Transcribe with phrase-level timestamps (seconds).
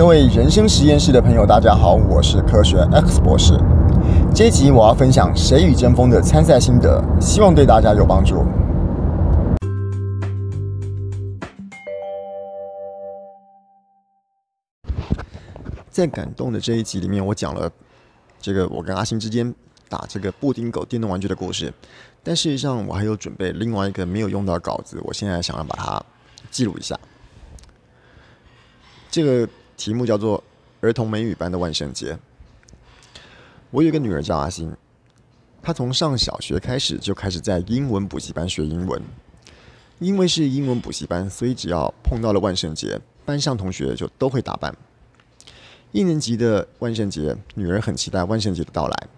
[0.00, 3.52] 各位人生实验室的朋友，大家好，我是科学 X 博士。
[4.34, 8.42] 这一集我要分享《谁与争锋》的参赛心得，希望对大家有帮助。
[15.90, 17.70] 在感动的这一集里面，我讲了
[18.40, 19.54] 这个我跟阿星之间
[19.86, 21.70] 打这个布丁狗电动玩具的故事，
[22.24, 26.02] 但事实上我还有准备另外一个没有用到的稿子，我现在想要把它
[26.50, 26.98] 记录一下。
[29.10, 29.46] 这个。
[29.80, 30.38] 题目叫做
[30.82, 32.12] 《儿童美语班的万圣节》。
[33.70, 34.76] 我有一个女儿叫阿星，
[35.62, 39.00] 她从上小学开始就开始在英文补习班学英文。
[39.98, 44.74] 因为是英文补习班，所以只要碰到了万圣节，班上同学就都会打扮。
[45.92, 49.08] 一年级的万圣节，女儿很期待万圣节的到来。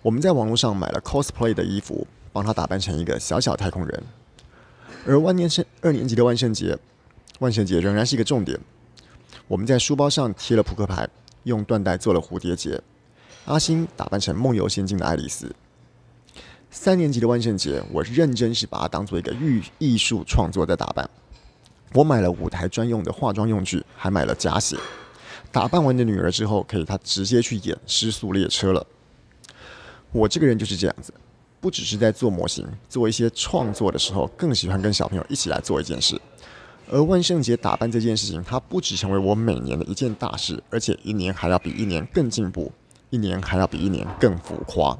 [0.00, 4.02] 我们在网络上买了 cosplay 的衣服，帮她打扮成一个小小太空人。
[5.06, 6.78] 而万年生二年级的万圣节，
[7.40, 8.58] 万圣节仍然是一个重点。
[9.48, 11.08] 我们在书包上贴了扑克牌，
[11.44, 12.80] 用缎带做了蝴蝶结。
[13.44, 15.54] 阿星打扮成梦游仙境的爱丽丝。
[16.70, 21.08] 三年级的万圣节，我认真是把它当做一个艺艺术创作在打扮。
[21.92, 24.76] 我买了舞台专用的化妆用具，还买了假血。
[25.50, 28.86] 打扮完的女儿之后，可以她直接去演失速列车了。
[30.10, 31.12] 我这个人就是这样子，
[31.60, 36.18] 不只是在做模型、做一些创作的时候，更喜欢跟小朋友一起来做一件事。
[36.90, 42.70] 而万圣节打扮这件事情，它不只成为我每年的一件大事，而且一年还要比一年更进步，
[43.10, 44.98] 一年还要比一年更浮夸。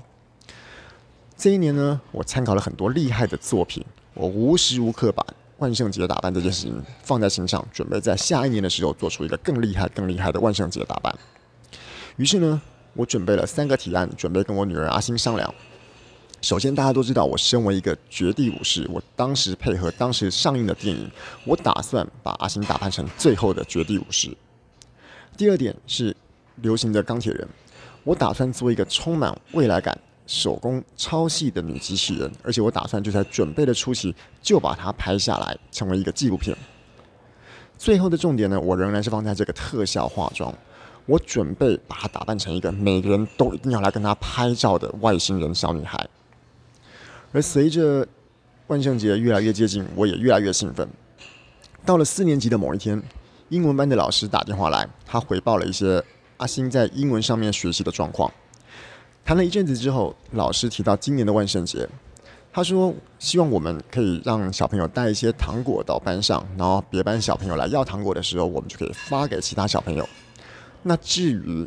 [1.37, 5.27] 这一年呢，我参考了很多厉害的作品，我无时无刻把
[5.59, 11.15] 万圣节打扮这件事情放在心上，准备在下一年的时候做出一个更厉害、更厉害的万圣节打扮。
[12.17, 12.63] 于是呢，
[12.95, 15.53] 我准备了三个提案，准备跟我女儿阿星商量。
[16.43, 21.09] 首先，大家都知道，我身为一个绝地武士，我当时配合当时上映的电影，
[21.45, 24.29] 我打算把阿星打扮成最后的绝地武士。
[25.37, 26.15] 第二点是
[26.57, 27.49] 流行的钢铁人，
[28.03, 36.57] 我打算做一个充满未来感、手工超细的女机器人，而且我打算就在准备的初期就把它拍下来，成为一个纪录片。
[37.79, 40.53] 最后的重点呢，我仍然是放在这个特效化妆，
[41.07, 46.05] 我准备把它打扮成一个每个人都一定要来跟她拍照的外星人小女孩。
[47.33, 48.07] 而随着
[48.67, 50.89] 万圣节越来越接近，我也越来越兴奋。
[51.85, 53.03] 到了四年级的某一天，
[53.49, 56.03] 英文班的老师打电话来，他回报了一些
[56.37, 58.31] 阿星在英文上面学习的状况。
[59.25, 61.89] 谈了一阵子之后，老师提到今年的万圣节，
[62.53, 70.07] 他说希望我们可以让小朋友带一些糖果到班上，然后别班小朋友来要糖果的时候，我们就可以发给其他小朋友。
[70.83, 71.67] 那至于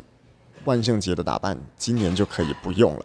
[0.64, 3.04] 万圣节的打扮，今年就可以不用了。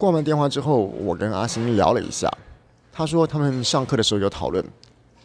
[0.00, 2.26] 挂完电话之后，我跟阿星聊了一下。
[2.90, 4.64] 他说他们上课的时候有讨论，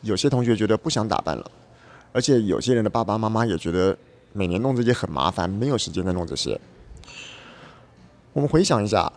[0.01, 1.49] 有些同学觉得不想打扮了，
[2.11, 3.97] 而且有些人的爸爸妈妈也觉得
[4.33, 6.59] 每年弄这些很麻烦，没有时间再弄这些。
[8.33, 9.09] 我们回想一下，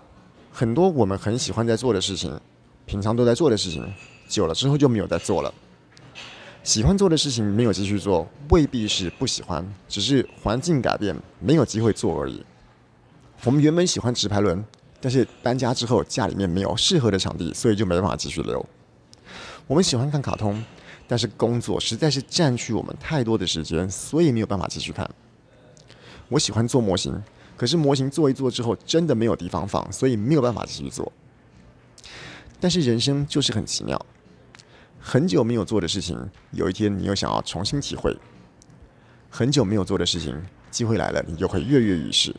[0.52, 2.40] 很多我们很喜欢在做的事情，
[2.86, 3.84] 平常都在做的事情，
[4.28, 5.52] 久了之后就没有在做了。
[6.62, 12.44] 喜欢做的事情没有继续做，未必是不喜欢，只是环境改变，没有机会做而已。
[13.42, 14.64] 我们原本喜欢直排轮。
[15.00, 18.64] 但是搬家之后，家里面没有适合的场地，所以就没办法继续留。
[19.66, 20.64] 我们喜欢看卡通，
[21.06, 25.08] 但是工作实在是占据我们太多的时间，所以没有办法继续看。
[26.28, 27.22] 我喜欢做模型，
[27.56, 31.12] 可是模型做一做之后，真的没有地方放，所以没有办法继续做。
[32.58, 34.04] 但是人生就是很奇妙，
[34.98, 36.18] 很久没有做的事情，
[36.50, 38.12] 有一天你又想要重新体会；
[39.30, 40.36] 很久没有做的事情，
[40.70, 42.34] 机会来了，你就会跃跃欲试。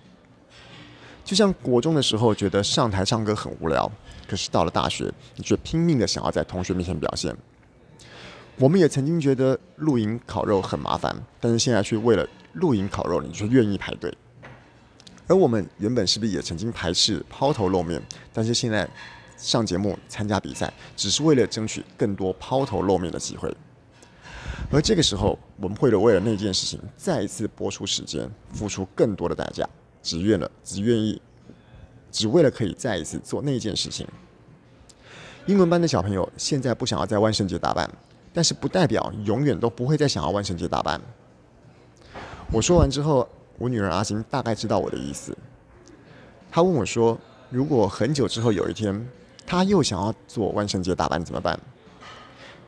[1.30, 3.88] 就像国中的时候，觉得上台唱歌很无聊，
[4.28, 7.38] 可是到了大学，你却拼命的想要在同学面前表现。
[8.58, 14.12] 我们也曾经觉得露营烤肉很麻烦，但是现在却为了露营烤肉，你却愿意排队。
[15.28, 18.02] 而我们原本是不是也曾经排斥抛头露面？
[18.34, 18.90] 但是现在
[19.38, 23.56] 上节目参加比赛，只是为了争取更多抛头露面的机会。
[24.72, 29.70] 而这个时候，我们会为了那件事情，再一次播出时间，付出更多的代价。
[30.02, 31.22] 只愿了，只愿意，
[32.12, 34.08] 只为了可以再一次做那件事情。
[35.46, 37.90] 英文班的小朋友现在不想要在万圣节打扮，
[38.34, 41.02] 但是不代表永远都不会再想要万圣节打扮。
[42.52, 45.38] 我说完之后，我女儿阿星大概知道我的意思。
[46.52, 47.18] 她问我说
[47.50, 49.08] ：“如果很久之后有一天，
[49.46, 51.60] 她又想要做万圣节打扮怎么办？”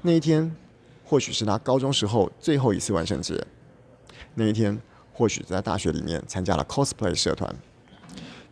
[0.02, 0.56] 那一天，
[1.06, 3.46] 或许是她高中时候最后一次万圣节。
[4.34, 4.80] 那一天。
[5.14, 7.54] 或许在大学里面参加了 cosplay 社团，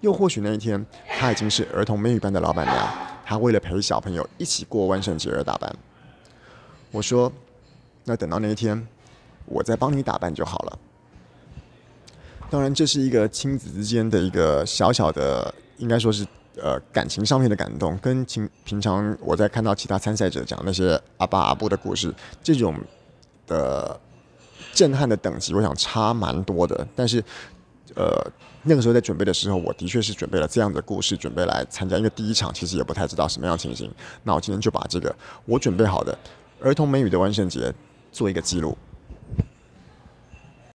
[0.02, 0.86] 又或许那一天
[1.18, 2.88] 她已经是儿童美语班的老板娘，
[3.26, 5.76] 她为了陪小朋友一起过万圣节而打扮。
[6.92, 7.32] 我说，
[8.06, 8.88] 那等到那一天，
[9.46, 10.80] 我再帮你打扮就好了。
[12.50, 16.26] 当然，这是一个亲子之间的一个小小的，应该说是
[16.60, 22.12] 呃感情上面的感动，跟平平常我在看到其他参赛者讲那些阿爸阿布的故事，
[22.42, 22.76] 这种
[23.46, 24.00] 的
[24.74, 26.88] 震撼的等级，我想差蛮多的。
[26.96, 27.24] 但是，
[27.96, 28.26] 呃，
[28.64, 31.98] 那个时候在准备的时候，我的确是准备了这样的故事，准备来参加。
[31.98, 33.92] 因为第一场其实也不太知道什么样情形，
[34.24, 35.14] 那我今天就把这个
[35.46, 36.18] 我准备好的
[36.62, 37.74] 儿童美语的万圣节
[38.12, 38.78] 做一个记录。